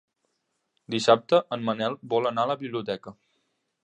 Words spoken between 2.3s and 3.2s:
anar a la biblioteca.